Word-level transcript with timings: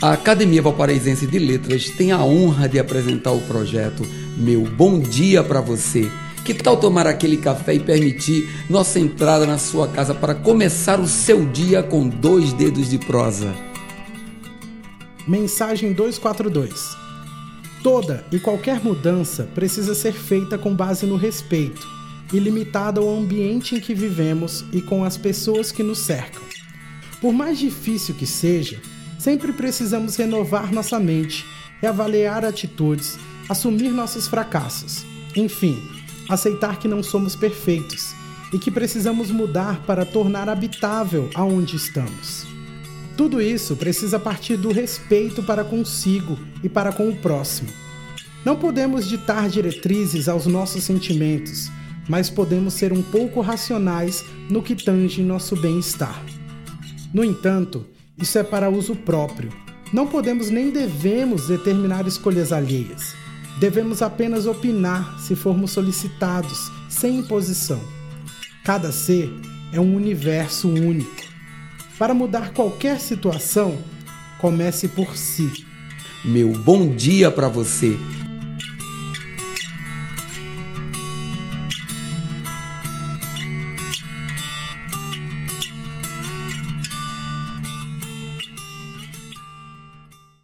A 0.00 0.12
Academia 0.12 0.62
Valparaísense 0.62 1.26
de 1.26 1.40
Letras 1.40 1.90
tem 1.90 2.12
a 2.12 2.22
honra 2.22 2.68
de 2.68 2.78
apresentar 2.78 3.32
o 3.32 3.40
projeto 3.40 4.06
Meu 4.36 4.62
Bom 4.62 5.00
Dia 5.00 5.42
para 5.42 5.60
Você. 5.60 6.08
Que 6.44 6.54
tal 6.54 6.76
tomar 6.76 7.04
aquele 7.08 7.36
café 7.36 7.74
e 7.74 7.80
permitir 7.80 8.48
nossa 8.70 9.00
entrada 9.00 9.44
na 9.44 9.58
sua 9.58 9.88
casa 9.88 10.14
para 10.14 10.36
começar 10.36 11.00
o 11.00 11.08
seu 11.08 11.44
dia 11.44 11.82
com 11.82 12.08
dois 12.08 12.52
dedos 12.52 12.88
de 12.88 12.96
prosa? 12.96 13.52
Mensagem 15.26 15.92
242. 15.92 16.96
Toda 17.82 18.24
e 18.30 18.38
qualquer 18.38 18.80
mudança 18.80 19.48
precisa 19.52 19.96
ser 19.96 20.12
feita 20.12 20.56
com 20.56 20.76
base 20.76 21.06
no 21.06 21.16
respeito 21.16 21.84
e 22.32 22.38
limitada 22.38 23.00
ao 23.00 23.10
ambiente 23.10 23.74
em 23.74 23.80
que 23.80 23.94
vivemos 23.94 24.64
e 24.72 24.80
com 24.80 25.02
as 25.02 25.16
pessoas 25.16 25.72
que 25.72 25.82
nos 25.82 25.98
cercam. 25.98 26.42
Por 27.20 27.32
mais 27.32 27.58
difícil 27.58 28.14
que 28.14 28.26
seja, 28.28 28.80
Sempre 29.18 29.52
precisamos 29.52 30.16
renovar 30.16 30.72
nossa 30.72 31.00
mente, 31.00 31.44
reavaliar 31.80 32.44
atitudes, 32.44 33.18
assumir 33.48 33.90
nossos 33.90 34.28
fracassos. 34.28 35.04
Enfim, 35.34 35.82
aceitar 36.28 36.78
que 36.78 36.86
não 36.86 37.02
somos 37.02 37.34
perfeitos 37.34 38.14
e 38.52 38.58
que 38.58 38.70
precisamos 38.70 39.30
mudar 39.30 39.82
para 39.82 40.06
tornar 40.06 40.48
habitável 40.48 41.28
aonde 41.34 41.76
estamos. 41.76 42.46
Tudo 43.16 43.42
isso 43.42 43.74
precisa 43.74 44.18
partir 44.18 44.56
do 44.56 44.72
respeito 44.72 45.42
para 45.42 45.64
consigo 45.64 46.38
e 46.62 46.68
para 46.68 46.92
com 46.92 47.08
o 47.08 47.16
próximo. 47.16 47.68
Não 48.44 48.56
podemos 48.56 49.08
ditar 49.08 49.48
diretrizes 49.48 50.28
aos 50.28 50.46
nossos 50.46 50.84
sentimentos, 50.84 51.68
mas 52.08 52.30
podemos 52.30 52.74
ser 52.74 52.92
um 52.92 53.02
pouco 53.02 53.40
racionais 53.40 54.24
no 54.48 54.62
que 54.62 54.76
tange 54.76 55.20
nosso 55.22 55.56
bem-estar. 55.56 56.24
No 57.12 57.24
entanto, 57.24 57.84
isso 58.20 58.38
é 58.38 58.42
para 58.42 58.68
uso 58.68 58.94
próprio. 58.96 59.50
Não 59.92 60.06
podemos 60.06 60.50
nem 60.50 60.70
devemos 60.70 61.48
determinar 61.48 62.06
escolhas 62.06 62.52
alheias. 62.52 63.14
Devemos 63.58 64.02
apenas 64.02 64.46
opinar 64.46 65.18
se 65.20 65.34
formos 65.34 65.70
solicitados, 65.70 66.70
sem 66.88 67.18
imposição. 67.18 67.80
Cada 68.64 68.92
ser 68.92 69.32
é 69.72 69.80
um 69.80 69.94
universo 69.94 70.68
único. 70.68 71.28
Para 71.98 72.14
mudar 72.14 72.52
qualquer 72.52 73.00
situação, 73.00 73.78
comece 74.40 74.88
por 74.88 75.16
si. 75.16 75.64
Meu 76.24 76.52
bom 76.52 76.88
dia 76.94 77.30
para 77.30 77.48
você 77.48 77.96